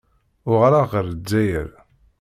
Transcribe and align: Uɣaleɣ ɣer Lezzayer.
Uɣaleɣ 0.51 0.85
ɣer 0.91 1.05
Lezzayer. 1.11 1.69